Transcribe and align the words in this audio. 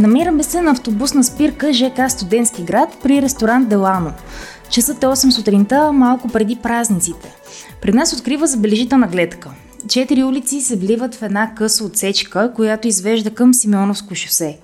Намираме 0.00 0.42
се 0.42 0.60
на 0.60 0.70
автобусна 0.70 1.24
спирка 1.24 1.72
ЖК 1.72 2.10
Студентски 2.10 2.62
град 2.62 2.98
при 3.02 3.22
ресторант 3.22 3.68
Делано. 3.68 4.12
Часът 4.70 5.02
е 5.02 5.06
8 5.06 5.30
сутринта, 5.30 5.92
малко 5.92 6.28
преди 6.28 6.56
празниците. 6.56 7.34
Пред 7.82 7.94
нас 7.94 8.12
открива 8.12 8.46
забележителна 8.46 9.06
гледка. 9.06 9.50
Четири 9.88 10.24
улици 10.24 10.60
се 10.60 10.76
вливат 10.76 11.14
в 11.14 11.22
една 11.22 11.54
къса 11.54 11.84
отсечка, 11.84 12.52
която 12.54 12.88
извежда 12.88 13.30
към 13.30 13.54
Симеоновско 13.54 14.14
шосе. 14.14 14.58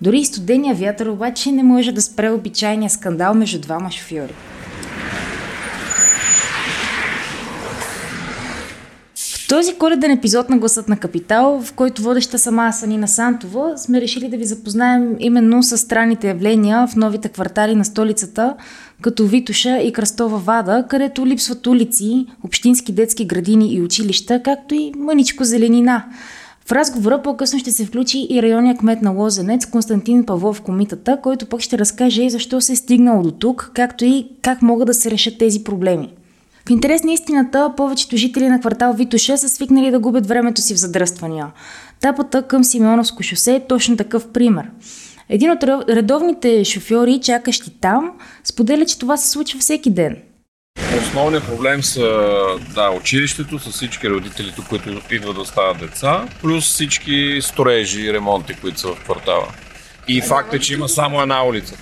Дори 0.00 0.18
и 0.18 0.24
студения 0.24 0.74
вятър 0.74 1.06
обаче 1.06 1.52
не 1.52 1.62
може 1.62 1.92
да 1.92 2.02
спре 2.02 2.30
обичайния 2.30 2.90
скандал 2.90 3.34
между 3.34 3.60
двама 3.60 3.90
шофьори. 3.90 4.34
Този 9.52 9.74
коледен 9.74 10.10
епизод 10.10 10.50
на 10.50 10.58
Гласът 10.58 10.88
на 10.88 10.96
Капитал, 10.96 11.62
в 11.64 11.72
който 11.72 12.02
водеща 12.02 12.38
сама 12.38 12.62
аз 12.64 12.82
Анина 12.82 13.08
Сантова, 13.08 13.78
сме 13.78 14.00
решили 14.00 14.28
да 14.28 14.36
ви 14.36 14.44
запознаем 14.44 15.16
именно 15.18 15.62
с 15.62 15.78
странните 15.78 16.28
явления 16.28 16.86
в 16.86 16.96
новите 16.96 17.28
квартали 17.28 17.74
на 17.74 17.84
столицата, 17.84 18.54
като 19.02 19.26
Витуша 19.26 19.78
и 19.78 19.92
Кръстова 19.92 20.38
Вада, 20.38 20.84
където 20.88 21.26
липсват 21.26 21.66
улици, 21.66 22.26
общински 22.44 22.92
детски 22.92 23.24
градини 23.24 23.74
и 23.74 23.82
училища, 23.82 24.42
както 24.42 24.74
и 24.74 24.92
мъничко 24.96 25.44
зеленина. 25.44 26.04
В 26.66 26.72
разговора 26.72 27.22
по-късно 27.22 27.58
ще 27.58 27.70
се 27.70 27.84
включи 27.84 28.26
и 28.30 28.42
районния 28.42 28.76
кмет 28.76 29.02
на 29.02 29.10
Лозенец 29.10 29.66
Константин 29.66 30.26
Павлов 30.26 30.60
комитата, 30.60 31.18
който 31.22 31.46
пък 31.46 31.60
ще 31.60 31.78
разкаже 31.78 32.30
защо 32.30 32.60
се 32.60 32.72
е 32.72 32.76
стигнало 32.76 33.22
до 33.22 33.30
тук, 33.30 33.70
както 33.74 34.04
и 34.04 34.26
как 34.42 34.62
могат 34.62 34.86
да 34.86 34.94
се 34.94 35.10
решат 35.10 35.38
тези 35.38 35.64
проблеми. 35.64 36.08
В 36.66 36.70
интерес 36.70 37.02
на 37.02 37.12
истината, 37.12 37.72
повечето 37.76 38.16
жители 38.16 38.48
на 38.48 38.60
квартал 38.60 38.92
Витоша 38.92 39.38
са 39.38 39.48
свикнали 39.48 39.90
да 39.90 39.98
губят 39.98 40.26
времето 40.26 40.60
си 40.60 40.74
в 40.74 40.78
задръствания. 40.78 41.46
Тапата 42.00 42.42
към 42.42 42.64
Симеоновско 42.64 43.22
шосе 43.22 43.54
е 43.54 43.66
точно 43.66 43.96
такъв 43.96 44.32
пример. 44.32 44.64
Един 45.28 45.50
от 45.50 45.64
редовните 45.88 46.64
шофьори, 46.64 47.20
чакащи 47.20 47.80
там, 47.80 48.10
споделя, 48.44 48.86
че 48.86 48.98
това 48.98 49.16
се 49.16 49.30
случва 49.30 49.60
всеки 49.60 49.90
ден. 49.90 50.16
Основният 50.98 51.46
проблем 51.46 51.82
са 51.82 52.06
да, 52.74 52.90
училището 52.90 53.58
с 53.58 53.70
всички 53.70 54.10
родители, 54.10 54.52
които 54.68 55.00
идват 55.10 55.34
да 55.34 55.40
оставят 55.40 55.78
деца, 55.78 56.24
плюс 56.40 56.64
всички 56.64 57.38
строежи 57.42 58.00
и 58.00 58.12
ремонти, 58.12 58.54
които 58.60 58.80
са 58.80 58.88
в 58.88 59.04
квартала. 59.04 59.48
И 60.08 60.20
факт 60.20 60.54
е, 60.54 60.58
че 60.58 60.74
има 60.74 60.88
само 60.88 61.22
една 61.22 61.46
улица. 61.46 61.76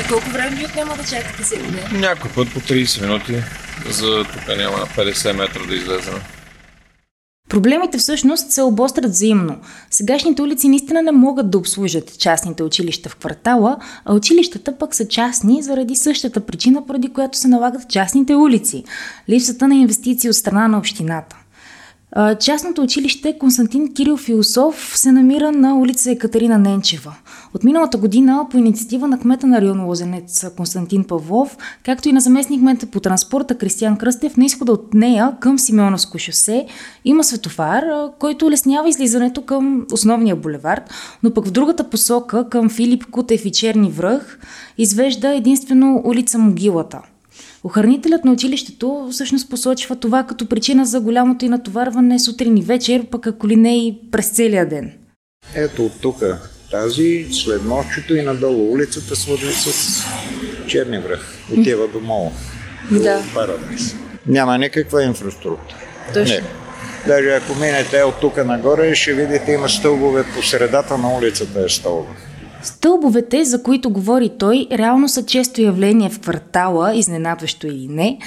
И 0.00 0.08
колко 0.08 0.30
време 0.30 0.56
ви 0.56 0.64
отнема 0.64 0.96
да 0.96 1.04
чакате 1.04 1.42
всеки 1.42 1.70
ден? 1.70 2.00
Някой 2.00 2.30
път 2.30 2.52
по 2.52 2.60
30 2.60 3.02
минути 3.02 3.42
за 3.90 4.24
тук 4.24 4.56
няма 4.56 4.78
на 4.78 4.86
50 4.86 5.32
метра 5.32 5.66
да 5.68 5.74
излезем. 5.74 6.14
Проблемите 7.48 7.98
всъщност 7.98 8.50
се 8.50 8.62
обострят 8.62 9.10
взаимно. 9.10 9.60
Сегашните 9.90 10.42
улици 10.42 10.68
наистина 10.68 11.02
не 11.02 11.12
могат 11.12 11.50
да 11.50 11.58
обслужат 11.58 12.18
частните 12.18 12.62
училища 12.62 13.08
в 13.08 13.16
квартала, 13.16 13.76
а 14.04 14.14
училищата 14.14 14.78
пък 14.78 14.94
са 14.94 15.08
частни 15.08 15.62
заради 15.62 15.96
същата 15.96 16.46
причина, 16.46 16.86
поради 16.86 17.12
която 17.12 17.38
се 17.38 17.48
налагат 17.48 17.88
частните 17.88 18.34
улици– 18.34 18.84
липсата 19.28 19.68
на 19.68 19.74
инвестиции 19.74 20.30
от 20.30 20.36
страна 20.36 20.68
на 20.68 20.78
общината. 20.78 21.36
Частното 22.40 22.82
училище 22.82 23.38
Константин 23.38 23.94
Кирил 23.94 24.16
Философ 24.16 24.92
се 24.98 25.12
намира 25.12 25.52
на 25.52 25.78
улица 25.78 26.10
Екатерина 26.10 26.58
Ненчева. 26.58 27.14
От 27.54 27.64
миналата 27.64 27.98
година 27.98 28.46
по 28.50 28.58
инициатива 28.58 29.08
на 29.08 29.18
кмета 29.18 29.46
на 29.46 29.60
район 29.60 29.84
Лозенец 29.84 30.46
Константин 30.56 31.04
Павлов, 31.04 31.56
както 31.84 32.08
и 32.08 32.12
на 32.12 32.20
заместник 32.20 32.60
кмета 32.60 32.86
по 32.86 33.00
транспорта 33.00 33.58
Кристиян 33.58 33.96
Кръстев, 33.96 34.36
на 34.36 34.44
изхода 34.44 34.72
от 34.72 34.94
нея 34.94 35.36
към 35.40 35.58
Симеоновско 35.58 36.18
шосе 36.18 36.66
има 37.04 37.24
светофар, 37.24 37.84
който 38.18 38.46
улеснява 38.46 38.88
излизането 38.88 39.42
към 39.42 39.86
основния 39.92 40.36
булевард, 40.36 40.90
но 41.22 41.34
пък 41.34 41.46
в 41.46 41.50
другата 41.50 41.90
посока 41.90 42.48
към 42.48 42.70
Филип 42.70 43.06
Кутев 43.10 43.44
и 43.44 43.52
Черни 43.52 43.90
връх 43.90 44.38
извежда 44.78 45.34
единствено 45.34 46.02
улица 46.04 46.38
Могилата– 46.38 47.00
Охранителят 47.64 48.24
на 48.24 48.32
училището 48.32 49.08
всъщност 49.12 49.50
посочва 49.50 49.96
това 49.96 50.24
като 50.24 50.48
причина 50.48 50.86
за 50.86 51.00
голямото 51.00 51.44
и 51.44 51.48
натоварване 51.48 52.18
сутрин 52.18 52.56
и 52.56 52.62
вечер, 52.62 53.06
пък 53.10 53.26
ако 53.26 53.48
ли 53.48 53.56
не 53.56 53.86
и 53.86 53.98
през 54.12 54.30
целия 54.30 54.68
ден. 54.68 54.92
Ето 55.54 55.86
от 55.86 55.92
тук 56.00 56.22
тази, 56.70 57.26
след 57.32 57.64
нощчето 57.64 58.14
и 58.14 58.22
надолу 58.22 58.72
улицата 58.72 59.16
свързва 59.16 59.52
с 59.52 60.02
Черни 60.66 60.98
връх. 60.98 61.26
Отива 61.58 61.88
до 61.88 62.00
Мола. 62.00 62.30
Да. 62.90 63.22
Парадайс. 63.34 63.96
Няма 64.26 64.58
никаква 64.58 65.04
инфраструктура. 65.04 65.78
Точно. 66.14 66.34
Не. 66.34 66.42
Даже 67.06 67.28
ако 67.28 67.54
минете 67.54 68.02
от 68.02 68.20
тук 68.20 68.44
нагоре, 68.44 68.94
ще 68.94 69.12
видите 69.12 69.52
има 69.52 69.68
стълбове 69.68 70.24
по 70.34 70.42
средата 70.42 70.98
на 70.98 71.16
улицата 71.16 71.64
е 71.64 71.68
стълбове. 71.68 72.31
Стълбовете, 72.62 73.44
за 73.44 73.62
които 73.62 73.90
говори 73.90 74.30
той, 74.38 74.66
реално 74.72 75.08
са 75.08 75.26
често 75.26 75.60
явление 75.60 76.10
в 76.10 76.20
квартала, 76.20 76.94
изненадващо 76.94 77.66
или 77.66 77.88
не, 77.88 78.18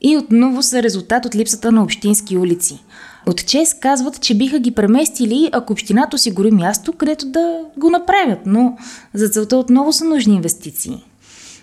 и 0.00 0.16
отново 0.16 0.62
са 0.62 0.82
резултат 0.82 1.26
от 1.26 1.34
липсата 1.34 1.72
на 1.72 1.82
общински 1.82 2.36
улици. 2.36 2.84
От 3.26 3.46
ЧЕС 3.46 3.74
казват, 3.74 4.20
че 4.20 4.36
биха 4.36 4.58
ги 4.58 4.70
преместили, 4.70 5.50
ако 5.52 5.72
общината 5.72 6.18
си 6.18 6.30
гори 6.30 6.50
място, 6.50 6.92
където 6.92 7.26
да 7.26 7.60
го 7.76 7.90
направят, 7.90 8.38
но 8.46 8.76
за 9.14 9.28
целта 9.28 9.56
отново 9.56 9.92
са 9.92 10.04
нужни 10.04 10.34
инвестиции. 10.34 11.04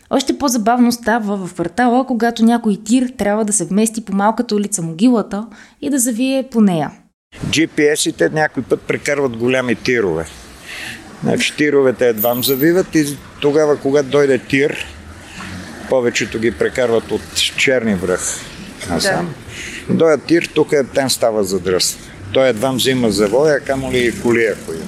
Още 0.09 0.38
по-забавно 0.38 0.91
става 0.91 1.47
в 1.47 1.53
квартала, 1.53 2.05
когато 2.07 2.45
някой 2.45 2.78
тир 2.85 3.11
трябва 3.17 3.45
да 3.45 3.53
се 3.53 3.66
вмести 3.66 4.05
по 4.05 4.16
малката 4.16 4.55
улица 4.55 4.81
Могилата 4.81 5.47
и 5.81 5.89
да 5.89 5.99
завие 5.99 6.47
по 6.51 6.61
нея. 6.61 6.91
GPS-ите 7.45 8.34
някой 8.34 8.63
път 8.63 8.81
прекарват 8.81 9.38
голями 9.38 9.75
тирове. 9.75 10.25
Значи 11.23 11.55
тировете 11.55 12.07
едвам 12.07 12.44
завиват 12.44 12.95
и 12.95 13.17
тогава, 13.39 13.78
когато 13.78 14.09
дойде 14.09 14.39
тир, 14.39 14.85
повечето 15.89 16.39
ги 16.39 16.51
прекарват 16.51 17.11
от 17.11 17.35
черни 17.57 17.95
връх 17.95 18.39
насам. 18.89 19.33
Да. 19.88 19.94
Дойде 19.94 20.23
тир, 20.23 20.50
тук 20.55 20.72
е, 20.72 20.83
тен 20.83 21.09
става 21.09 21.44
задръст. 21.44 22.00
Той 22.33 22.47
едва 22.47 22.72
взима 22.72 23.11
завоя, 23.11 23.59
камо 23.59 23.91
ли 23.91 24.07
и 24.07 24.22
коли, 24.22 24.45
ако 24.45 24.73
има. 24.73 24.85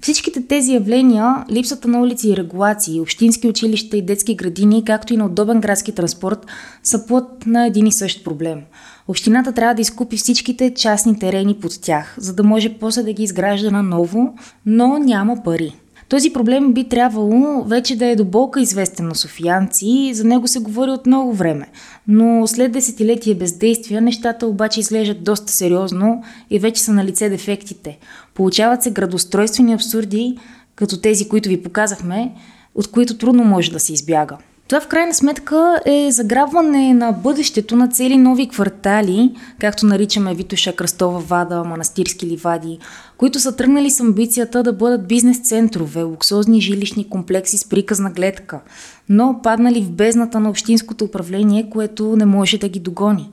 Всичките 0.00 0.46
тези 0.46 0.72
явления, 0.72 1.44
липсата 1.50 1.88
на 1.88 2.00
улици 2.00 2.28
и 2.28 2.36
регулации, 2.36 3.00
общински 3.00 3.48
училища 3.48 3.96
и 3.96 4.02
детски 4.02 4.34
градини, 4.34 4.84
както 4.84 5.14
и 5.14 5.16
на 5.16 5.26
удобен 5.26 5.60
градски 5.60 5.92
транспорт, 5.92 6.38
са 6.82 7.06
плод 7.06 7.46
на 7.46 7.66
един 7.66 7.86
и 7.86 7.92
същ 7.92 8.24
проблем– 8.24 8.62
Общината 9.08 9.52
трябва 9.52 9.74
да 9.74 9.82
изкупи 9.82 10.16
всичките 10.16 10.74
частни 10.74 11.18
терени 11.18 11.54
под 11.54 11.80
тях, 11.82 12.14
за 12.18 12.34
да 12.34 12.42
може 12.42 12.78
после 12.78 13.02
да 13.02 13.12
ги 13.12 13.22
изгражда 13.22 13.70
на 13.70 13.82
ново, 13.82 14.34
но 14.66 14.98
няма 14.98 15.42
пари. 15.42 15.74
Този 16.08 16.32
проблем 16.32 16.72
би 16.72 16.88
трябвало 16.88 17.64
вече 17.64 17.96
да 17.96 18.06
е 18.06 18.16
до 18.16 18.24
болка 18.24 18.60
известен 18.60 19.08
на 19.08 19.14
софиянци, 19.14 20.10
за 20.14 20.24
него 20.24 20.48
се 20.48 20.58
говори 20.58 20.90
от 20.90 21.06
много 21.06 21.32
време. 21.32 21.66
Но 22.08 22.46
след 22.46 22.72
десетилетие 22.72 23.34
бездействия 23.34 24.00
нещата 24.00 24.46
обаче 24.46 24.80
изглеждат 24.80 25.24
доста 25.24 25.52
сериозно 25.52 26.22
и 26.50 26.58
вече 26.58 26.82
са 26.82 26.92
на 26.92 27.04
лице 27.04 27.28
дефектите. 27.28 27.98
Получават 28.34 28.82
се 28.82 28.90
градостройствени 28.90 29.72
абсурди, 29.72 30.38
като 30.74 31.00
тези, 31.00 31.28
които 31.28 31.48
ви 31.48 31.62
показахме, 31.62 32.34
от 32.74 32.90
които 32.90 33.18
трудно 33.18 33.44
може 33.44 33.72
да 33.72 33.80
се 33.80 33.92
избяга. 33.92 34.38
Това 34.68 34.80
в 34.80 34.88
крайна 34.88 35.14
сметка 35.14 35.80
е 35.86 36.10
заграбване 36.10 36.94
на 36.94 37.12
бъдещето 37.12 37.76
на 37.76 37.88
цели 37.88 38.16
нови 38.16 38.48
квартали, 38.48 39.34
както 39.60 39.86
наричаме 39.86 40.34
Витоша, 40.34 40.72
Кръстова 40.72 41.20
Вада, 41.20 41.64
Манастирски 41.64 42.26
ливади, 42.26 42.78
които 43.16 43.40
са 43.40 43.56
тръгнали 43.56 43.90
с 43.90 44.00
амбицията 44.00 44.62
да 44.62 44.72
бъдат 44.72 45.08
бизнес 45.08 45.40
центрове, 45.40 46.02
луксозни 46.02 46.60
жилищни 46.60 47.08
комплекси 47.08 47.58
с 47.58 47.68
приказна 47.68 48.10
гледка, 48.10 48.60
но 49.08 49.40
паднали 49.42 49.80
в 49.80 49.90
бездната 49.90 50.40
на 50.40 50.50
общинското 50.50 51.04
управление, 51.04 51.70
което 51.70 52.16
не 52.16 52.24
може 52.24 52.58
да 52.58 52.68
ги 52.68 52.80
догони. 52.80 53.30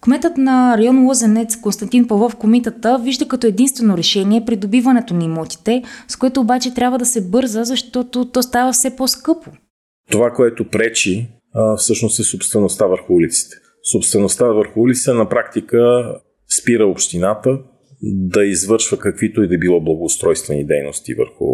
Кметът 0.00 0.36
на 0.36 0.78
район 0.78 1.06
Лозенец 1.06 1.56
Константин 1.56 2.08
Павлов 2.08 2.36
комитата 2.36 2.98
вижда 2.98 3.28
като 3.28 3.46
единствено 3.46 3.96
решение 3.96 4.44
придобиването 4.44 5.14
на 5.14 5.24
имотите, 5.24 5.82
с 6.08 6.16
което 6.16 6.40
обаче 6.40 6.74
трябва 6.74 6.98
да 6.98 7.06
се 7.06 7.28
бърза, 7.28 7.64
защото 7.64 8.24
то 8.24 8.42
става 8.42 8.72
все 8.72 8.96
по-скъпо. 8.96 9.50
Това, 10.10 10.30
което 10.30 10.68
пречи, 10.68 11.26
всъщност 11.76 12.20
е 12.20 12.22
собствеността 12.22 12.86
върху 12.86 13.14
улиците. 13.14 13.56
Собствеността 13.92 14.46
върху 14.46 14.80
улиците 14.80 15.12
на 15.12 15.28
практика 15.28 16.04
спира 16.60 16.86
общината 16.86 17.58
да 18.02 18.44
извършва 18.44 18.98
каквито 18.98 19.42
и 19.42 19.48
да 19.48 19.58
било 19.58 19.80
благоустройствени 19.80 20.66
дейности 20.66 21.14
върху 21.14 21.46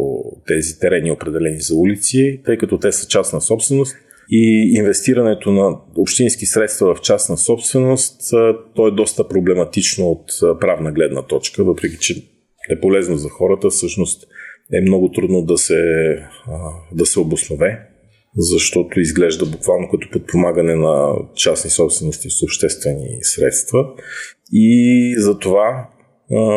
тези 0.46 0.78
терени, 0.78 1.12
определени 1.12 1.60
за 1.60 1.74
улици, 1.74 2.40
тъй 2.44 2.58
като 2.58 2.78
те 2.78 2.92
са 2.92 3.08
частна 3.08 3.40
собственост. 3.40 3.96
И 4.32 4.72
инвестирането 4.76 5.52
на 5.52 5.78
общински 5.96 6.46
средства 6.46 6.94
в 6.94 7.00
частна 7.00 7.36
собственост, 7.36 8.20
то 8.74 8.88
е 8.88 8.90
доста 8.90 9.28
проблематично 9.28 10.06
от 10.06 10.24
правна 10.60 10.92
гледна 10.92 11.22
точка, 11.22 11.64
въпреки 11.64 11.96
че 12.00 12.14
е 12.70 12.80
полезно 12.80 13.16
за 13.16 13.28
хората, 13.28 13.70
всъщност 13.70 14.26
е 14.72 14.80
много 14.80 15.12
трудно 15.12 15.42
да 15.42 15.58
се, 15.58 15.82
да 16.92 17.06
се 17.06 17.20
обоснове 17.20 17.89
защото 18.36 19.00
изглежда 19.00 19.46
буквално 19.46 19.88
като 19.90 20.10
подпомагане 20.12 20.74
на 20.74 21.14
частни 21.34 21.70
собствености 21.70 22.30
с 22.30 22.42
обществени 22.42 23.18
средства. 23.22 23.84
И 24.52 25.14
за 25.18 25.38
това 25.38 25.88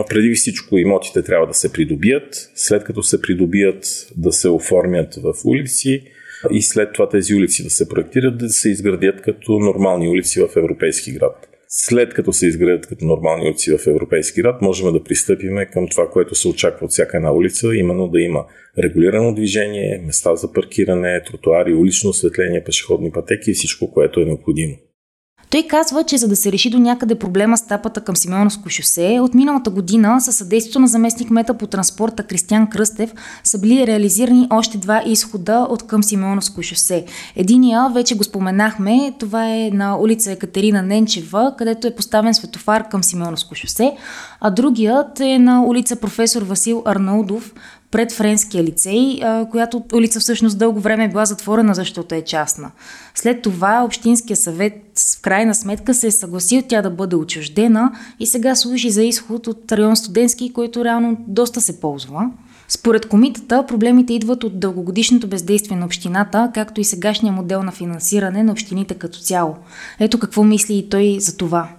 преди 0.10 0.34
всичко 0.34 0.78
имотите 0.78 1.24
трябва 1.24 1.48
да 1.48 1.54
се 1.54 1.74
придобият, 1.74 2.52
след 2.56 2.84
като 2.84 3.04
се 3.04 3.22
придобият 3.22 4.08
да 4.18 4.32
се 4.32 4.50
оформят 4.50 5.16
в 5.16 5.34
улици 5.46 6.04
и 6.52 6.62
след 6.62 6.94
това 6.94 7.10
тези 7.10 7.36
улици 7.36 7.64
да 7.64 7.70
се 7.70 7.90
проектират, 7.90 8.38
да 8.38 8.50
се 8.50 8.70
изградят 8.70 9.22
като 9.22 9.52
нормални 9.60 10.08
улици 10.10 10.42
в 10.42 10.58
европейски 10.58 11.12
град. 11.12 11.53
След 11.76 12.14
като 12.14 12.34
се 12.34 12.48
изградят 12.48 12.88
като 12.88 13.06
нормални 13.06 13.50
улици 13.50 13.78
в 13.78 13.88
европейски 13.88 14.42
град, 14.42 14.62
можем 14.62 14.94
да 14.94 15.04
пристъпиме 15.04 15.66
към 15.66 15.88
това, 15.88 16.10
което 16.10 16.36
се 16.36 16.48
очаква 16.48 16.86
от 16.86 16.92
всяка 16.92 17.18
една 17.18 17.34
улица, 17.34 17.76
именно 17.76 18.08
да 18.08 18.22
има 18.22 18.46
регулирано 18.84 19.34
движение, 19.34 20.04
места 20.06 20.36
за 20.36 20.54
паркиране, 20.54 21.24
тротуари, 21.24 21.74
улично 21.74 22.10
осветление, 22.10 22.64
пешеходни 22.64 23.12
пътеки 23.12 23.52
и 23.52 23.54
всичко, 23.54 23.92
което 23.92 24.20
е 24.20 24.26
необходимо. 24.26 24.78
Той 25.54 25.64
казва, 25.64 26.04
че 26.04 26.18
за 26.18 26.28
да 26.28 26.36
се 26.36 26.52
реши 26.52 26.70
до 26.70 26.80
някъде 26.80 27.16
проблема 27.16 27.58
с 27.58 27.68
тапата 27.68 28.02
към 28.02 28.16
Симеоновско 28.16 28.70
шосе, 28.70 29.20
от 29.22 29.34
миналата 29.34 29.70
година 29.70 30.22
със 30.22 30.36
съдействието 30.36 30.80
на 30.80 30.88
заместник 30.88 31.30
мета 31.30 31.54
по 31.54 31.68
транспорта 31.68 32.24
Кристиан 32.24 32.70
Кръстев 32.70 33.14
са 33.44 33.60
били 33.60 33.88
реализирани 33.88 34.48
още 34.50 34.78
два 34.78 35.04
изхода 35.06 35.68
от 35.70 35.88
към 35.88 36.04
Симеоновско 36.04 36.64
шосе. 36.64 37.06
Единия, 37.36 37.90
вече 37.94 38.16
го 38.16 38.24
споменахме, 38.24 39.14
това 39.20 39.50
е 39.50 39.70
на 39.74 39.98
улица 40.00 40.32
Екатерина 40.32 40.82
Ненчева, 40.82 41.54
където 41.58 41.88
е 41.88 41.96
поставен 41.96 42.34
светофар 42.34 42.90
към 42.90 43.04
Симеоновско 43.04 43.56
шосе, 43.56 43.96
а 44.42 44.50
другият 44.50 45.20
е 45.20 45.40
на 45.40 45.64
улица 45.66 45.96
Професор 45.96 46.42
Васил 46.42 46.84
Арнаудов, 46.86 47.54
пред 47.94 48.12
Френския 48.12 48.64
лицей, 48.64 49.20
която 49.52 49.84
улица 49.94 50.20
всъщност 50.20 50.58
дълго 50.58 50.80
време 50.80 51.04
е 51.04 51.08
била 51.08 51.26
затворена, 51.26 51.74
защото 51.74 52.16
е 52.16 52.22
частна. 52.22 52.72
След 53.16 53.42
това 53.42 53.84
Общинския 53.86 54.38
съвет 54.38 54.74
в 55.18 55.22
крайна 55.22 55.56
сметка 55.56 55.94
се 55.94 56.08
е 56.08 56.12
съгласил 56.12 56.62
тя 56.68 56.82
да 56.82 56.90
бъде 56.90 57.16
отчуждена 57.16 57.92
и 58.20 58.26
сега 58.26 58.56
служи 58.56 58.90
за 58.90 59.04
изход 59.04 59.48
от 59.48 59.72
район 59.72 59.96
студентски, 59.96 60.54
който 60.54 60.86
реално 60.86 61.18
доста 61.28 61.62
се 61.62 61.80
ползва. 61.80 62.32
Според 62.68 63.06
комитета, 63.06 63.66
проблемите 63.66 64.14
идват 64.14 64.44
от 64.44 64.60
дългогодишното 64.60 65.28
бездействие 65.28 65.78
на 65.78 65.86
общината, 65.86 66.52
както 66.54 66.82
и 66.82 66.84
сегашния 66.84 67.34
модел 67.34 67.64
на 67.64 67.72
финансиране 67.72 68.44
на 68.44 68.52
общините 68.52 68.94
като 68.94 69.20
цяло. 69.20 69.56
Ето 70.00 70.20
какво 70.20 70.44
мисли 70.44 70.78
и 70.78 70.90
той 70.90 71.20
за 71.20 71.38
това. 71.38 71.70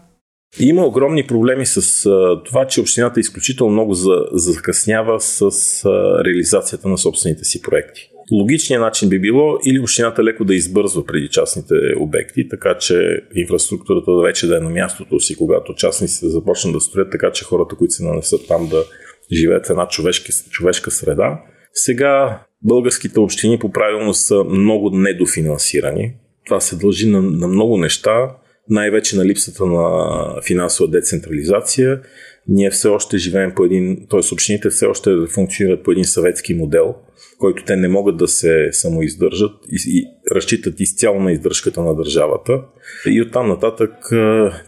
Има 0.60 0.86
огромни 0.86 1.26
проблеми 1.26 1.66
с 1.66 2.06
а, 2.06 2.42
това, 2.44 2.66
че 2.66 2.80
общината 2.80 3.20
изключително 3.20 3.72
много 3.72 3.94
за, 3.94 4.24
закъснява 4.32 5.20
с 5.20 5.40
а, 5.84 6.24
реализацията 6.24 6.88
на 6.88 6.98
собствените 6.98 7.44
си 7.44 7.62
проекти. 7.62 8.10
Логичният 8.32 8.80
начин 8.80 9.08
би 9.08 9.20
било 9.20 9.58
или 9.66 9.80
общината 9.80 10.24
леко 10.24 10.44
да 10.44 10.54
избързва 10.54 11.06
преди 11.06 11.28
частните 11.28 11.74
обекти, 12.00 12.48
така 12.48 12.78
че 12.78 13.20
инфраструктурата 13.34 14.12
вече 14.22 14.46
да 14.46 14.56
е 14.56 14.60
на 14.60 14.70
мястото 14.70 15.20
си, 15.20 15.36
когато 15.36 15.74
частниците 15.74 16.28
започнат 16.28 16.74
да 16.74 16.80
строят, 16.80 17.10
така 17.10 17.32
че 17.32 17.44
хората, 17.44 17.76
които 17.76 17.94
се 17.94 18.04
нанесат 18.04 18.48
там 18.48 18.68
да 18.68 18.84
живеят 19.32 19.66
в 19.66 19.70
една 19.70 19.88
човешка, 19.88 20.32
човешка 20.50 20.90
среда. 20.90 21.40
Сега 21.72 22.42
българските 22.62 23.20
общини 23.20 23.58
по 23.58 23.72
правилно 23.72 24.14
са 24.14 24.44
много 24.44 24.90
недофинансирани. 24.90 26.14
Това 26.46 26.60
се 26.60 26.76
дължи 26.76 27.10
на, 27.10 27.22
на 27.22 27.48
много 27.48 27.76
неща 27.76 28.30
най-вече 28.70 29.16
на 29.16 29.24
липсата 29.24 29.66
на 29.66 30.42
финансова 30.46 30.90
децентрализация. 30.90 32.00
Ние 32.48 32.70
все 32.70 32.88
още 32.88 33.18
живеем 33.18 33.52
по 33.56 33.64
един, 33.64 34.06
т.е. 34.10 34.20
общините 34.32 34.70
все 34.70 34.86
още 34.86 35.10
функционират 35.30 35.82
по 35.82 35.92
един 35.92 36.04
съветски 36.04 36.54
модел, 36.54 36.94
който 37.38 37.64
те 37.64 37.76
не 37.76 37.88
могат 37.88 38.16
да 38.16 38.28
се 38.28 38.68
самоиздържат 38.72 39.52
и, 39.72 39.98
и 39.98 40.04
разчитат 40.34 40.80
изцяло 40.80 41.20
на 41.20 41.32
издръжката 41.32 41.82
на 41.82 41.96
държавата. 41.96 42.62
И 43.06 43.22
оттам 43.22 43.48
нататък 43.48 43.90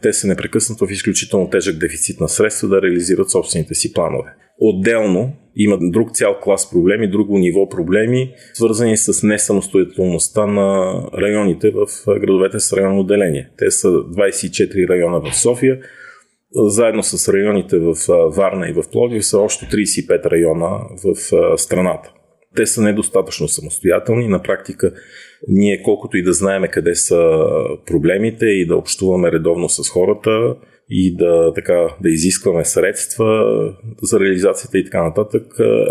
те 0.02 0.12
са 0.12 0.26
непрекъснато 0.26 0.86
в 0.86 0.90
изключително 0.90 1.50
тежък 1.50 1.78
дефицит 1.78 2.20
на 2.20 2.28
средства 2.28 2.68
да 2.68 2.82
реализират 2.82 3.30
собствените 3.30 3.74
си 3.74 3.92
планове. 3.92 4.34
Отделно 4.60 5.32
има 5.56 5.78
друг 5.80 6.10
цял 6.12 6.40
клас 6.42 6.70
проблеми, 6.70 7.10
друго 7.10 7.38
ниво 7.38 7.68
проблеми, 7.68 8.32
свързани 8.54 8.96
с 8.96 9.26
несамостоятелността 9.26 10.46
на 10.46 11.00
районите 11.18 11.70
в 11.70 11.86
градовете 12.06 12.60
с 12.60 12.72
районно 12.72 13.00
отделение. 13.00 13.50
Те 13.58 13.70
са 13.70 13.88
24 13.88 14.88
района 14.88 15.20
в 15.20 15.36
София, 15.36 15.78
заедно 16.54 17.02
с 17.02 17.32
районите 17.32 17.78
в 17.78 17.94
Варна 18.36 18.68
и 18.68 18.72
в 18.72 18.82
Плодив 18.92 19.26
са 19.26 19.38
още 19.38 19.66
35 19.66 20.26
района 20.26 20.78
в 21.04 21.14
страната. 21.58 22.12
Те 22.56 22.66
са 22.66 22.82
недостатъчно 22.82 23.48
самостоятелни. 23.48 24.28
На 24.28 24.42
практика 24.42 24.92
ние 25.48 25.82
колкото 25.82 26.16
и 26.16 26.22
да 26.22 26.32
знаеме 26.32 26.68
къде 26.68 26.94
са 26.94 27.38
проблемите 27.86 28.46
и 28.46 28.66
да 28.66 28.76
общуваме 28.76 29.32
редовно 29.32 29.68
с 29.68 29.88
хората, 29.88 30.56
и 30.90 31.16
да, 31.16 31.52
така, 31.54 31.88
да 32.02 32.08
изискваме 32.08 32.64
средства 32.64 33.26
за 34.02 34.20
реализацията 34.20 34.78
и 34.78 34.84
така 34.84 35.02
нататък, 35.02 35.42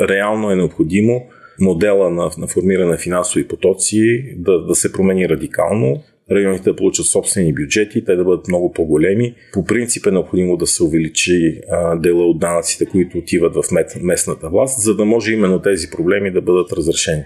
реално 0.10 0.52
е 0.52 0.56
необходимо 0.56 1.22
модела 1.62 2.10
на, 2.10 2.32
на 2.38 2.48
формиране 2.48 2.92
на 2.92 2.98
финансови 2.98 3.48
потоци 3.48 4.24
да, 4.38 4.66
да 4.66 4.76
се 4.76 4.92
промени 4.92 5.30
радикално, 5.30 6.04
районите 6.32 6.64
да 6.64 6.76
получат 6.76 7.06
собствени 7.06 7.54
бюджети, 7.54 8.06
те 8.06 8.16
да 8.16 8.24
бъдат 8.24 8.48
много 8.48 8.72
по-големи. 8.72 9.36
По 9.54 9.66
принцип 9.66 10.06
е 10.06 10.12
необходимо 10.12 10.58
да 10.58 10.68
се 10.68 10.84
увеличи 10.84 11.62
а, 11.72 11.96
дела 11.96 12.26
от 12.26 12.40
данъците, 12.40 12.86
които 12.86 13.18
отиват 13.18 13.56
в 13.56 13.64
местната 14.02 14.50
власт, 14.50 14.82
за 14.82 14.96
да 14.96 15.06
може 15.06 15.34
именно 15.34 15.62
тези 15.62 15.90
проблеми 15.90 16.32
да 16.32 16.42
бъдат 16.42 16.72
разрешени. 16.72 17.24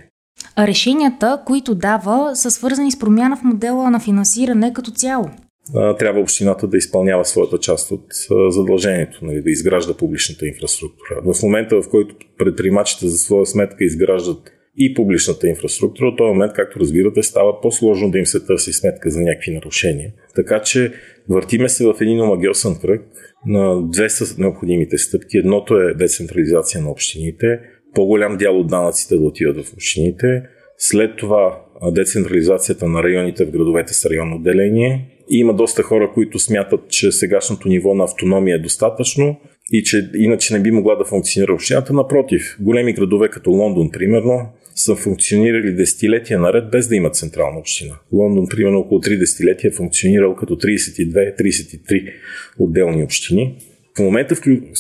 Решенията, 0.60 1.42
които 1.46 1.76
дава, 1.76 2.36
са 2.36 2.52
свързани 2.52 2.92
с 2.92 3.00
промяна 3.00 3.38
в 3.38 3.44
модела 3.44 3.92
на 3.92 4.00
финансиране 4.00 4.74
като 4.74 4.92
цяло 4.92 5.30
трябва 5.74 6.22
общината 6.22 6.68
да 6.68 6.78
изпълнява 6.78 7.26
своята 7.26 7.58
част 7.58 7.92
от 7.92 8.06
задължението, 8.50 9.20
нали, 9.22 9.42
да 9.42 9.50
изгражда 9.50 9.98
публичната 9.98 10.48
инфраструктура. 10.48 11.34
В 11.34 11.44
момента, 11.44 11.82
в 11.82 11.90
който 11.90 12.16
предприемачите 12.38 13.08
за 13.08 13.18
своя 13.18 13.46
сметка 13.46 13.84
изграждат 13.84 14.52
и 14.78 14.94
публичната 14.94 15.48
инфраструктура, 15.48 16.08
от 16.08 16.18
този 16.18 16.28
момент, 16.28 16.54
както 16.54 16.80
разбирате, 16.80 17.24
става 17.24 17.62
по-сложно 17.62 18.12
да 18.12 18.18
им 18.18 18.26
се 18.26 18.46
търси 18.46 18.74
сметка 18.74 19.10
за 19.10 19.22
някакви 19.22 19.52
нарушения. 19.52 20.12
Така 20.36 20.62
че 20.62 20.94
въртиме 21.30 21.70
се 21.70 21.86
в 21.86 21.96
един 22.02 22.22
омагиосен 22.22 22.76
кръг 22.82 23.02
на 23.46 23.88
две 23.90 24.10
са 24.10 24.42
необходимите 24.42 24.98
стъпки. 24.98 25.38
Едното 25.38 25.78
е 25.78 25.94
децентрализация 25.94 26.82
на 26.82 26.92
общините, 26.92 27.60
по-голям 27.96 28.38
дял 28.38 28.60
от 28.60 28.68
данъците 28.68 29.16
да 29.16 29.24
отиват 29.24 29.66
в 29.66 29.74
общините, 29.74 30.44
след 30.78 31.18
това 31.18 31.66
децентрализацията 31.92 32.88
на 32.88 33.04
районите 33.04 33.46
в 33.46 33.52
градовете 33.52 33.94
с 33.94 34.06
районно 34.06 34.40
деление 34.40 35.19
има 35.30 35.54
доста 35.54 35.84
хора, 35.84 36.12
които 36.14 36.40
смятат, 36.40 36.90
че 36.90 37.12
сегашното 37.12 37.68
ниво 37.68 37.96
на 37.96 38.04
автономия 38.04 38.56
е 38.56 38.60
достатъчно 38.60 39.38
и 39.72 39.84
че 39.84 40.10
иначе 40.16 40.54
не 40.54 40.62
би 40.62 40.72
могла 40.72 40.96
да 40.96 41.06
функционира 41.06 41.54
общината. 41.54 41.94
Напротив, 41.94 42.58
големи 42.60 42.94
градове 42.94 43.30
като 43.30 43.52
Лондон, 43.52 43.92
примерно, 43.92 44.50
са 44.76 44.96
функционирали 44.96 45.72
десетилетия 45.72 46.40
наред 46.40 46.72
без 46.72 46.88
да 46.88 46.96
имат 46.96 47.16
централна 47.16 47.60
община. 47.60 47.96
Лондон, 48.14 48.48
примерно, 48.50 48.80
около 48.80 49.02
3 49.02 49.20
десетилетия 49.20 49.70
е 49.70 49.72
функционирал 49.72 50.36
като 50.36 50.56
32-33 50.56 52.14
отделни 52.60 53.04
общини. 53.04 53.56
В 53.98 54.02
момента 54.02 54.36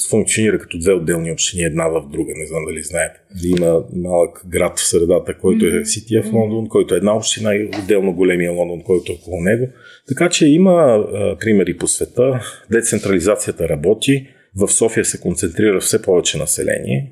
функционира 0.10 0.60
като 0.60 0.78
две 0.78 0.94
отделни 0.94 1.32
общини, 1.32 1.63
една 1.63 1.88
в 1.88 2.10
друга, 2.12 2.32
не 2.36 2.46
знам 2.46 2.66
дали 2.66 2.84
знаете. 2.84 3.20
Има 3.46 3.84
малък 3.96 4.42
град 4.48 4.80
в 4.80 4.88
средата, 4.88 5.38
който 5.38 5.66
е 5.66 5.86
Сития 5.86 6.24
в 6.24 6.34
Лондон, 6.34 6.68
който 6.68 6.94
е 6.94 6.98
една 6.98 7.16
община 7.16 7.56
и 7.56 7.70
отделно 7.84 8.13
големия 8.13 8.51
Лондон, 8.51 8.82
който 8.82 9.12
е 9.12 9.16
около 9.16 9.42
него. 9.42 9.68
Така 10.08 10.30
че 10.30 10.48
има 10.48 10.72
а, 10.72 11.38
примери 11.39 11.78
по 11.78 11.88
света. 11.88 12.39
Децентрализацията 12.72 13.70
работи. 13.70 14.28
В 14.56 14.68
София 14.68 15.06
се 15.06 15.20
концентрира 15.20 15.80
все 15.80 16.01
повече 16.01 16.38
население. 16.38 17.12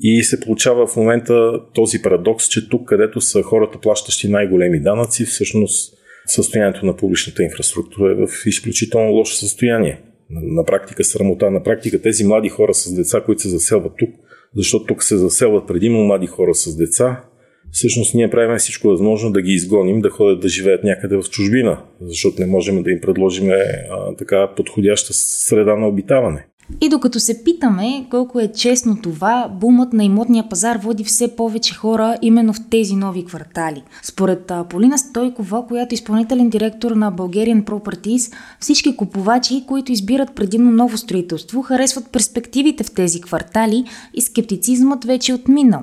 И 0.00 0.22
се 0.22 0.40
получава 0.40 0.86
в 0.86 0.96
момента 0.96 1.52
този 1.74 2.02
парадокс, 2.02 2.48
че 2.48 2.68
тук, 2.68 2.88
където 2.88 3.20
са 3.20 3.42
хората 3.42 3.78
плащащи 3.80 4.28
най-големи 4.28 4.80
данъци, 4.80 5.24
всъщност 5.24 5.94
състоянието 6.26 6.86
на 6.86 6.96
публичната 6.96 7.42
инфраструктура 7.42 8.12
е 8.12 8.26
в 8.26 8.46
изключително 8.46 9.12
лошо 9.12 9.34
състояние. 9.34 10.00
На, 10.30 10.64
практика 10.64 11.04
срамота. 11.04 11.50
На 11.50 11.62
практика 11.62 12.02
тези 12.02 12.24
млади 12.24 12.48
хора 12.48 12.74
с 12.74 12.94
деца, 12.94 13.20
които 13.20 13.42
се 13.42 13.48
заселват 13.48 13.92
тук, 13.98 14.10
защото 14.56 14.86
тук 14.86 15.02
се 15.02 15.16
заселват 15.16 15.66
предимно 15.66 16.04
млади 16.04 16.26
хора 16.26 16.54
с 16.54 16.76
деца, 16.76 17.24
всъщност 17.70 18.14
ние 18.14 18.30
правим 18.30 18.58
всичко 18.58 18.88
възможно 18.88 19.32
да 19.32 19.42
ги 19.42 19.52
изгоним, 19.52 20.00
да 20.00 20.10
ходят 20.10 20.40
да 20.40 20.48
живеят 20.48 20.84
някъде 20.84 21.16
в 21.16 21.30
чужбина, 21.30 21.82
защото 22.00 22.40
не 22.40 22.46
можем 22.46 22.82
да 22.82 22.90
им 22.90 23.00
предложим 23.00 23.50
а, 23.50 24.16
така 24.18 24.54
подходяща 24.56 25.12
среда 25.12 25.76
на 25.76 25.88
обитаване. 25.88 26.46
И 26.80 26.88
докато 26.88 27.20
се 27.20 27.44
питаме 27.44 28.06
колко 28.10 28.40
е 28.40 28.52
честно 28.52 28.96
това, 29.02 29.48
бумът 29.60 29.92
на 29.92 30.04
имотния 30.04 30.48
пазар 30.48 30.76
води 30.76 31.04
все 31.04 31.36
повече 31.36 31.74
хора 31.74 32.16
именно 32.22 32.52
в 32.52 32.60
тези 32.70 32.96
нови 32.96 33.24
квартали. 33.24 33.82
Според 34.02 34.52
Полина 34.70 34.98
Стойкова, 34.98 35.66
която 35.66 35.94
е 35.94 35.94
изпълнителен 35.94 36.50
директор 36.50 36.90
на 36.90 37.12
Bulgarian 37.12 37.64
Properties, 37.64 38.34
всички 38.60 38.96
купувачи, 38.96 39.64
които 39.66 39.92
избират 39.92 40.34
предимно 40.34 40.70
ново 40.70 40.98
строителство, 40.98 41.62
харесват 41.62 42.10
перспективите 42.12 42.84
в 42.84 42.90
тези 42.90 43.20
квартали 43.20 43.84
и 44.14 44.20
скептицизмът 44.20 45.04
вече 45.04 45.32
е 45.32 45.34
отминал. 45.34 45.82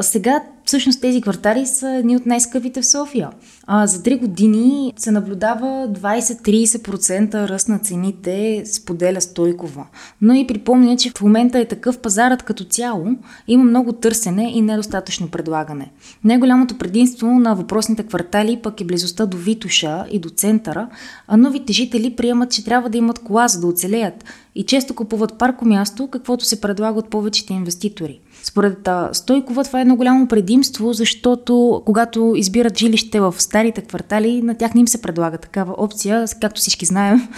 Сега 0.00 0.42
всъщност 0.64 1.00
тези 1.00 1.20
квартали 1.20 1.66
са 1.66 1.90
едни 1.90 2.16
от 2.16 2.26
най-скъпите 2.26 2.82
в 2.82 2.86
София. 2.86 3.30
А, 3.66 3.86
за 3.86 3.98
3 3.98 4.20
години 4.20 4.92
се 4.96 5.10
наблюдава 5.10 5.88
20-30% 5.88 7.48
ръст 7.48 7.68
на 7.68 7.78
цените, 7.78 8.62
споделя 8.66 9.20
Стойкова. 9.20 9.86
Но 10.20 10.34
и 10.34 10.46
припомня, 10.46 10.96
че 10.96 11.10
в 11.10 11.20
момента 11.20 11.58
е 11.58 11.64
такъв 11.64 11.98
пазарът 11.98 12.42
като 12.42 12.64
цяло, 12.64 13.06
има 13.48 13.64
много 13.64 13.92
търсене 13.92 14.52
и 14.54 14.62
недостатъчно 14.62 15.28
предлагане. 15.30 15.92
Най-голямото 16.24 16.78
предимство 16.78 17.26
на 17.26 17.54
въпросните 17.54 18.02
квартали 18.02 18.60
пък 18.62 18.80
е 18.80 18.84
близостта 18.84 19.26
до 19.26 19.36
Витуша 19.36 20.04
и 20.10 20.18
до 20.18 20.28
центъра, 20.28 20.88
а 21.26 21.36
новите 21.36 21.72
жители 21.72 22.16
приемат, 22.16 22.50
че 22.50 22.64
трябва 22.64 22.90
да 22.90 22.98
имат 22.98 23.18
кола 23.18 23.48
за 23.48 23.60
да 23.60 23.66
оцелеят 23.66 24.24
и 24.54 24.62
често 24.62 24.94
купуват 24.94 25.38
парко 25.38 25.64
място, 25.64 26.08
каквото 26.08 26.44
се 26.44 26.60
предлага 26.60 26.98
от 26.98 27.10
повечето 27.10 27.52
инвеститори. 27.52 28.20
Според 28.42 28.88
Стойкова 29.12 29.64
това 29.64 29.78
е 29.78 29.82
едно 29.82 29.96
голямо 29.96 30.26
предимство, 30.26 30.92
защото 30.92 31.82
когато 31.86 32.32
избират 32.36 32.78
жилище 32.78 33.20
в 33.20 33.34
старите 33.38 33.80
квартали, 33.80 34.42
на 34.42 34.54
тях 34.54 34.74
не 34.74 34.80
им 34.80 34.88
се 34.88 35.02
предлага 35.02 35.38
такава 35.38 35.74
опция. 35.78 36.24
Както 36.40 36.60
всички 36.60 36.86
знаем, 36.86 37.28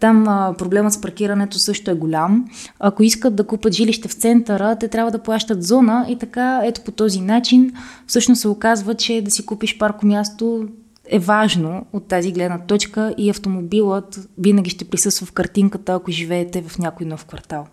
там 0.00 0.24
проблемът 0.58 0.92
с 0.92 1.00
паркирането 1.00 1.58
също 1.58 1.90
е 1.90 1.94
голям. 1.94 2.44
Ако 2.78 3.02
искат 3.02 3.36
да 3.36 3.46
купат 3.46 3.72
жилище 3.72 4.08
в 4.08 4.12
центъра, 4.12 4.76
те 4.76 4.88
трябва 4.88 5.10
да 5.10 5.22
плащат 5.22 5.62
зона 5.62 6.06
и 6.08 6.18
така, 6.18 6.60
ето 6.64 6.80
по 6.80 6.90
този 6.90 7.20
начин, 7.20 7.72
всъщност 8.06 8.40
се 8.40 8.48
оказва, 8.48 8.94
че 8.94 9.22
да 9.22 9.30
си 9.30 9.46
купиш 9.46 9.78
парко 9.78 10.06
място 10.06 10.68
е 11.06 11.18
важно 11.18 11.86
от 11.92 12.08
тази 12.08 12.32
гледна 12.32 12.58
точка 12.58 13.14
и 13.18 13.30
автомобилът 13.30 14.28
винаги 14.38 14.70
ще 14.70 14.84
присъства 14.84 15.26
в 15.26 15.32
картинката, 15.32 15.92
ако 15.92 16.10
живеете 16.10 16.62
в 16.62 16.78
някой 16.78 17.06
нов 17.06 17.24
квартал. 17.24 17.66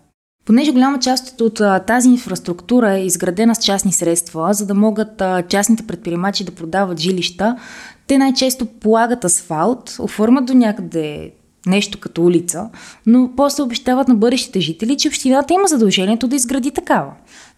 Понеже 0.48 0.72
голяма 0.72 0.98
част 0.98 1.40
от 1.40 1.60
тази 1.86 2.08
инфраструктура 2.08 2.92
е 2.94 3.06
изградена 3.06 3.54
с 3.54 3.58
частни 3.58 3.92
средства, 3.92 4.54
за 4.54 4.66
да 4.66 4.74
могат 4.74 5.22
частните 5.48 5.86
предприемачи 5.86 6.44
да 6.44 6.52
продават 6.52 6.98
жилища, 6.98 7.56
те 8.06 8.18
най-често 8.18 8.66
полагат 8.66 9.24
асфалт, 9.24 9.96
оформят 9.98 10.44
до 10.44 10.54
някъде 10.54 11.32
нещо 11.66 12.00
като 12.00 12.24
улица, 12.24 12.70
но 13.06 13.30
после 13.36 13.62
обещават 13.62 14.08
на 14.08 14.14
бъдещите 14.14 14.60
жители, 14.60 14.96
че 14.96 15.08
общината 15.08 15.54
има 15.54 15.68
задължението 15.68 16.28
да 16.28 16.36
изгради 16.36 16.70
такава. 16.70 17.12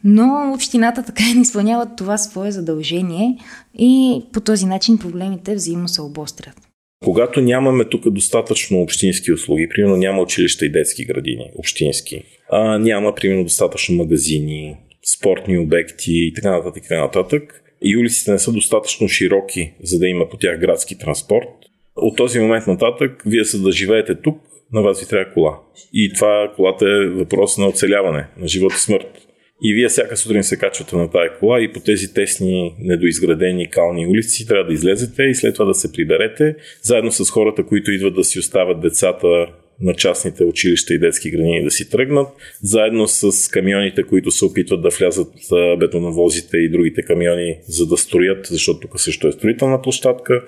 Но 0.05 0.53
общината 0.55 1.03
така 1.03 1.23
и 1.31 1.35
не 1.35 1.41
изпълнява 1.41 1.87
това 1.87 2.19
свое 2.19 2.53
задължение 2.53 3.39
и 3.79 4.23
по 4.33 4.41
този 4.41 4.67
начин 4.67 4.99
проблемите 4.99 5.55
взаимно 5.55 5.89
се 5.89 6.03
обострят. 6.03 6.70
Когато 7.05 7.41
нямаме 7.41 7.85
тук 7.85 8.11
достатъчно 8.11 8.81
общински 8.81 9.33
услуги, 9.33 9.69
примерно 9.69 9.97
няма 9.97 10.23
училища 10.23 10.67
и 10.67 10.73
детски 10.73 11.05
градини, 11.05 11.51
общински, 11.57 12.23
а, 12.51 12.79
няма 12.79 13.15
примерно 13.15 13.45
достатъчно 13.45 13.97
магазини, 13.97 14.77
спортни 15.17 15.59
обекти 15.59 16.13
и 16.13 16.33
така 16.35 16.51
нататък, 16.51 16.83
така 16.83 17.01
нататък, 17.01 17.63
и 17.83 17.97
улиците 17.97 18.33
не 18.33 18.39
са 18.39 18.53
достатъчно 18.53 19.09
широки, 19.09 19.73
за 19.83 19.99
да 19.99 20.09
има 20.09 20.29
по 20.29 20.37
тях 20.37 20.61
градски 20.61 20.99
транспорт, 20.99 21.49
от 21.97 22.17
този 22.17 22.41
момент 22.41 22.67
нататък, 22.67 23.23
вие 23.27 23.45
за 23.45 23.63
да 23.63 23.73
живеете 23.73 24.15
тук, 24.15 24.39
на 24.73 24.83
вас 24.83 25.01
ви 25.01 25.09
трябва 25.09 25.33
кола. 25.33 25.61
И 25.93 26.13
това 26.15 26.53
колата 26.57 26.85
е 26.85 27.07
въпрос 27.07 27.59
на 27.59 27.67
оцеляване, 27.67 28.27
на 28.37 28.49
живот 28.49 28.73
и 28.73 28.81
смърт. 28.81 29.30
И 29.63 29.75
вие 29.75 29.89
всяка 29.89 30.17
сутрин 30.17 30.45
се 30.45 30.59
качвате 30.59 30.97
на 30.97 31.11
тая 31.11 31.39
кола 31.39 31.61
и 31.61 31.73
по 31.73 31.81
тези 31.81 32.15
тесни, 32.15 32.75
недоизградени 32.79 33.71
кални 33.71 34.07
улици 34.07 34.47
трябва 34.47 34.65
да 34.65 34.73
излезете 34.73 35.23
и 35.23 35.35
след 35.35 35.55
това 35.55 35.65
да 35.65 35.75
се 35.75 35.93
приберете, 35.93 36.57
заедно 36.83 37.13
с 37.13 37.31
хората, 37.31 37.67
които 37.67 37.93
идват 37.93 38.15
да 38.15 38.25
си 38.25 38.39
остават 38.39 38.81
децата 38.81 39.47
на 39.83 39.95
частните 39.95 40.45
училища 40.45 40.95
и 40.95 40.99
детски 40.99 41.31
градини 41.31 41.65
да 41.65 41.71
си 41.71 41.91
тръгнат, 41.91 42.29
заедно 42.63 43.09
с 43.09 43.51
камионите, 43.51 44.03
които 44.03 44.31
се 44.31 44.45
опитват 44.45 44.83
да 44.83 44.89
влязат 44.89 45.33
бетоновозите 45.79 46.57
и 46.57 46.71
другите 46.71 47.03
камиони, 47.03 47.59
за 47.69 47.87
да 47.87 47.97
строят, 47.97 48.47
защото 48.47 48.81
тук 48.81 49.01
също 49.01 49.29
е 49.29 49.33
строителна 49.33 49.83
площадка, 49.83 50.45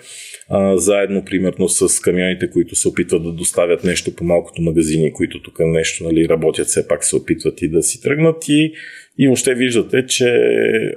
а, 0.49 0.77
заедно 0.77 1.25
примерно 1.25 1.69
с 1.69 2.01
камионите, 2.01 2.51
които 2.51 2.77
се 2.77 2.89
опитват 2.89 3.23
да 3.23 3.33
доставят 3.33 3.85
нещо 3.85 4.15
по 4.17 4.25
малкото 4.25 4.63
магазини, 4.63 5.13
които 5.13 5.43
тук 5.43 5.57
нещо 5.59 6.05
нали, 6.05 6.29
работят, 6.29 6.67
все 6.67 6.89
пак 6.89 7.05
се 7.05 7.17
опитват 7.17 7.63
и 7.63 7.69
да 7.69 7.83
си 7.83 8.03
тръгнат. 8.03 8.49
И, 8.49 8.73
и 9.19 9.27
въобще 9.27 9.55
виждате, 9.55 10.07
че 10.07 10.29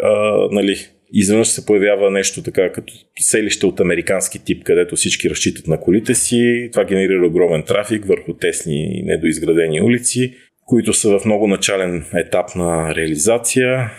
а, 0.03 0.47
нали, 0.51 0.77
изведнъж 1.13 1.47
се 1.47 1.65
появява 1.65 2.11
нещо 2.11 2.43
така 2.43 2.71
като 2.71 2.93
селище 3.19 3.65
от 3.65 3.79
американски 3.79 4.39
тип, 4.39 4.63
където 4.63 4.95
всички 4.95 5.29
разчитат 5.29 5.67
на 5.67 5.79
колите 5.79 6.15
си. 6.15 6.69
Това 6.71 6.85
генерира 6.85 7.27
огромен 7.27 7.63
трафик 7.63 8.05
върху 8.05 8.33
тесни 8.33 9.01
недоизградени 9.05 9.81
улици, 9.81 10.33
които 10.65 10.93
са 10.93 11.19
в 11.19 11.25
много 11.25 11.47
начален 11.47 12.05
етап 12.15 12.55
на 12.55 12.95
реализация 12.95 13.91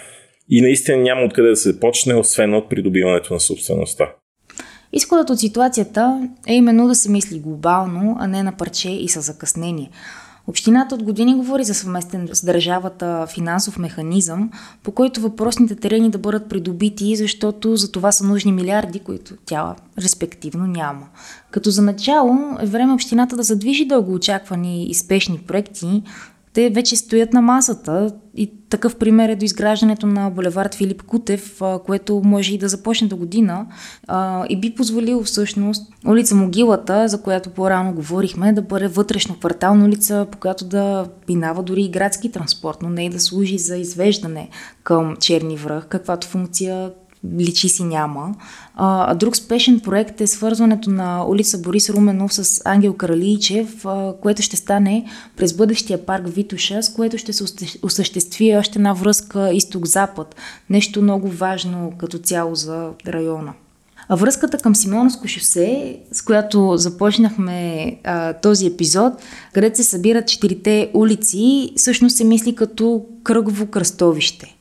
и 0.51 0.61
наистина 0.61 0.97
няма 0.97 1.23
откъде 1.23 1.49
да 1.49 1.57
се 1.57 1.81
почне, 1.81 2.15
освен 2.15 2.55
от 2.55 2.71
придобиването 2.71 3.35
на 3.35 3.41
собствеността. 3.41 4.13
Изходът 4.93 5.31
от 5.31 5.39
ситуацията 5.39 6.29
е 6.49 6.55
именно 6.55 6.89
да 6.89 6.95
се 6.95 7.11
мисли 7.11 7.39
глобално, 7.39 8.17
а 8.19 8.27
не 8.27 8.43
на 8.43 8.57
парче 8.57 8.91
и 8.91 9.09
с 9.09 9.21
закъснение. 9.21 9.91
Общината 10.49 10.95
от 10.95 11.03
години 11.03 11.35
говори 11.35 11.65
за 11.65 11.75
съвместен 11.75 12.29
с 12.33 12.45
държавата 12.45 13.27
финансов 13.27 13.79
механизъм, 13.79 14.51
по 14.83 14.93
който 14.93 15.21
въпросните 15.21 15.77
терени 15.77 16.11
да 16.11 16.19
бъдат 16.19 16.49
придобити, 16.49 17.17
защото 17.17 17.77
за 17.77 17.93
това 17.93 18.13
са 18.13 18.25
нужни 18.25 18.53
милиарди, 18.53 18.99
които 18.99 19.35
тя 19.47 19.75
респективно 19.99 20.67
няма. 20.67 21.07
Като 21.51 21.71
за 21.71 21.83
начало 21.83 22.39
е 22.61 22.67
време 22.67 22.93
общината 22.93 23.37
да 23.37 23.43
задвижи 23.43 23.85
дългоочаквани 23.85 24.87
и 24.87 24.95
спешни 24.95 25.39
проекти, 25.39 26.03
те 26.57 26.71
вече 26.71 26.97
стоят 26.97 27.33
на 27.33 27.43
масата. 27.43 28.11
И 28.35 28.53
такъв 28.69 28.97
пример 28.97 29.29
е 29.29 29.37
до 29.37 29.45
изграждането 29.45 30.07
на 30.07 30.31
булевард 30.31 30.75
Филип 30.75 31.03
Кутев, 31.03 31.61
което 31.87 32.23
може 32.25 32.55
и 32.55 32.59
да 32.59 32.69
започне 32.69 33.09
до 33.09 33.17
година. 33.17 33.67
И 34.49 34.61
би 34.61 34.75
позволило 34.75 35.23
всъщност 35.23 35.93
улица 36.07 36.35
Могилата, 36.35 37.09
за 37.09 37.23
която 37.23 37.51
по-рано 37.51 37.95
говорихме, 37.95 38.53
да 38.53 38.63
бъде 38.63 38.89
вътрешно 38.89 39.39
квартална 39.39 39.85
улица, 39.85 40.27
по 40.33 40.39
която 40.39 40.65
да 40.65 41.07
минава 41.29 41.63
дори 41.63 41.83
и 41.83 41.91
градски 41.91 42.33
транспорт, 42.33 42.79
но 42.83 42.89
не 42.89 43.05
и 43.05 43.11
да 43.11 43.21
служи 43.21 43.59
за 43.59 43.77
извеждане 43.77 44.49
към 44.85 45.17
Черни 45.17 45.57
връх, 45.57 45.87
каквато 45.89 46.27
функция 46.27 46.91
личи 47.39 47.69
си 47.69 47.85
няма. 47.85 48.35
А, 48.75 49.15
друг 49.15 49.37
спешен 49.37 49.81
проект 49.81 50.21
е 50.21 50.27
свързването 50.27 50.91
на 50.91 51.25
улица 51.29 51.59
Борис 51.59 51.91
Руменов 51.91 52.35
с 52.35 52.63
Ангел 52.65 52.95
Каралийчев, 52.95 53.85
което 54.23 54.43
ще 54.43 54.57
стане 54.57 55.07
през 55.37 55.55
бъдещия 55.55 56.07
парк 56.07 56.25
Витуша, 56.27 56.83
с 56.83 56.93
което 56.93 57.19
ще 57.19 57.33
се 57.33 57.45
осъществи 57.83 58.57
още 58.57 58.79
една 58.79 58.93
връзка 58.93 59.53
изток-запад. 59.53 60.37
Нещо 60.71 61.03
много 61.03 61.29
важно 61.29 61.93
като 61.99 62.19
цяло 62.19 62.55
за 62.55 62.91
района. 63.07 63.53
А 64.09 64.17
връзката 64.17 64.59
към 64.59 64.75
Симоновско 64.75 65.29
шосе, 65.29 65.97
с 66.13 66.23
която 66.23 66.77
започнахме 66.77 67.93
а, 68.05 68.33
този 68.33 68.67
епизод, 68.67 69.13
където 69.55 69.77
се 69.77 69.85
събират 69.85 70.29
четирите 70.29 70.91
улици, 70.95 71.73
всъщност 71.77 72.17
се 72.17 72.25
мисли 72.25 72.55
като 72.55 73.05
кръгово 73.25 73.67
кръстовище. 73.67 74.57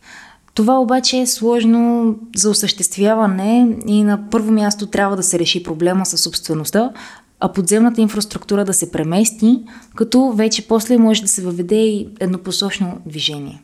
Това 0.56 0.80
обаче 0.80 1.18
е 1.18 1.28
сложно 1.28 2.16
за 2.36 2.50
осъществяване 2.50 3.78
и 3.88 4.04
на 4.04 4.30
първо 4.30 4.52
място 4.52 4.88
трябва 4.88 5.16
да 5.16 5.24
се 5.24 5.40
реши 5.40 5.64
проблема 5.64 6.06
с 6.06 6.18
собствеността, 6.18 6.92
а 7.40 7.54
подземната 7.54 8.02
инфраструктура 8.02 8.66
да 8.66 8.74
се 8.74 8.92
премести, 8.92 9.64
като 9.96 10.32
вече 10.32 10.68
после 10.68 10.98
може 10.98 11.22
да 11.22 11.28
се 11.28 11.42
въведе 11.42 11.76
и 11.76 12.08
еднопосочно 12.20 12.98
движение. 13.06 13.62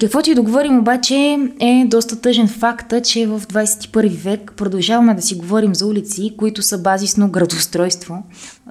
Каквото 0.00 0.30
и 0.30 0.34
да 0.34 0.42
говорим 0.42 0.78
обаче 0.78 1.38
е 1.60 1.84
доста 1.86 2.20
тъжен 2.20 2.48
факта, 2.48 3.02
че 3.02 3.26
в 3.26 3.40
21 3.40 4.08
век 4.08 4.52
продължаваме 4.56 5.14
да 5.14 5.22
си 5.22 5.34
говорим 5.34 5.74
за 5.74 5.86
улици, 5.86 6.34
които 6.38 6.62
са 6.62 6.78
базисно 6.78 7.30
градостройство. 7.30 8.22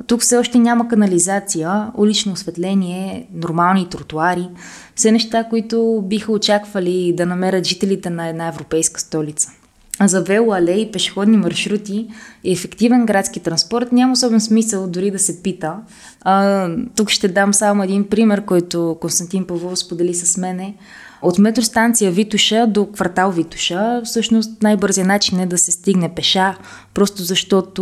Тук 0.07 0.21
все 0.21 0.37
още 0.37 0.59
няма 0.59 0.87
канализация, 0.87 1.91
улично 1.97 2.33
осветление, 2.33 3.27
нормални 3.33 3.89
тротуари, 3.89 4.47
все 4.95 5.11
неща, 5.11 5.43
които 5.43 6.03
биха 6.05 6.31
очаквали 6.31 7.13
да 7.17 7.25
намерят 7.25 7.65
жителите 7.65 8.09
на 8.09 8.27
една 8.27 8.47
европейска 8.47 8.99
столица. 8.99 9.51
А 9.99 10.07
за 10.07 10.21
вело, 10.21 10.53
алеи, 10.53 10.91
пешеходни 10.91 11.37
маршрути 11.37 12.07
и 12.43 12.51
ефективен 12.51 13.05
градски 13.05 13.39
транспорт 13.39 13.91
няма 13.91 14.13
особен 14.13 14.41
смисъл 14.41 14.87
дори 14.87 15.11
да 15.11 15.19
се 15.19 15.41
пита. 15.43 15.73
А, 16.21 16.69
тук 16.95 17.09
ще 17.09 17.27
дам 17.27 17.53
само 17.53 17.83
един 17.83 18.09
пример, 18.09 18.45
който 18.45 18.97
Константин 19.01 19.45
Павлов 19.45 19.79
сподели 19.79 20.13
с 20.13 20.37
мене. 20.37 20.75
От 21.21 21.39
метростанция 21.39 22.11
Витуша 22.11 22.67
до 22.67 22.85
квартал 22.85 23.31
Витуша, 23.31 24.01
всъщност 24.05 24.63
най-бързият 24.63 25.07
начин 25.07 25.39
е 25.39 25.45
да 25.45 25.57
се 25.57 25.71
стигне 25.71 26.15
пеша, 26.15 26.57
просто 26.93 27.23
защото 27.23 27.81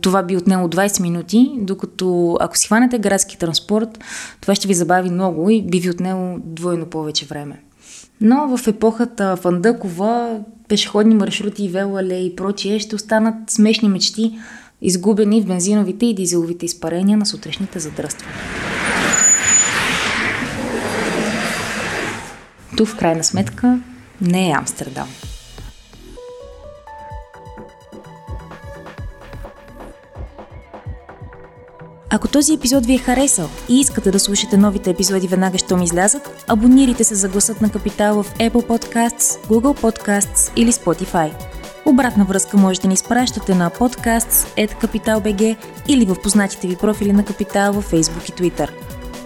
това 0.00 0.22
би 0.22 0.36
отнело 0.36 0.68
20 0.68 1.02
минути, 1.02 1.52
докато 1.56 2.36
ако 2.40 2.58
си 2.58 2.66
хванете 2.66 2.98
градски 2.98 3.38
транспорт, 3.38 3.98
това 4.40 4.54
ще 4.54 4.68
ви 4.68 4.74
забави 4.74 5.10
много 5.10 5.50
и 5.50 5.62
би 5.62 5.80
ви 5.80 5.90
отнело 5.90 6.36
двойно 6.44 6.86
повече 6.86 7.26
време. 7.26 7.62
Но 8.20 8.56
в 8.56 8.66
епохата 8.66 9.36
Фандъкова 9.36 10.40
пешеходни 10.68 11.14
маршрути, 11.14 11.68
велоале 11.68 12.14
и 12.14 12.36
прочие 12.36 12.78
ще 12.78 12.96
останат 12.96 13.50
смешни 13.50 13.88
мечти, 13.88 14.38
изгубени 14.82 15.42
в 15.42 15.46
бензиновите 15.46 16.06
и 16.06 16.14
дизеловите 16.14 16.66
изпарения 16.66 17.18
на 17.18 17.26
сутрешните 17.26 17.78
задръствания. 17.78 18.71
който 22.82 22.94
в 22.94 22.98
крайна 22.98 23.24
сметка 23.24 23.78
не 24.20 24.48
е 24.48 24.52
Амстердам. 24.52 25.08
Ако 32.10 32.28
този 32.28 32.54
епизод 32.54 32.86
ви 32.86 32.94
е 32.94 32.98
харесал 32.98 33.48
и 33.68 33.80
искате 33.80 34.10
да 34.10 34.20
слушате 34.20 34.56
новите 34.56 34.90
епизоди 34.90 35.28
веднага, 35.28 35.58
щом 35.58 35.82
излязат, 35.82 36.44
абонирайте 36.48 37.04
се 37.04 37.14
за 37.14 37.28
гласът 37.28 37.60
на 37.60 37.70
Капитал 37.70 38.22
в 38.22 38.34
Apple 38.34 38.66
Podcasts, 38.66 39.46
Google 39.46 39.80
Podcasts 39.80 40.52
или 40.56 40.72
Spotify. 40.72 41.32
Обратна 41.86 42.24
връзка 42.24 42.56
можете 42.56 42.82
да 42.82 42.88
ни 42.88 42.94
изпращате 42.94 43.54
на 43.54 43.70
podcasts.capital.bg 43.70 45.56
или 45.88 46.04
в 46.04 46.16
познатите 46.22 46.68
ви 46.68 46.76
профили 46.76 47.12
на 47.12 47.24
Капитал 47.24 47.72
във 47.72 47.90
Facebook 47.90 48.30
и 48.30 48.32
Twitter– 48.32 48.70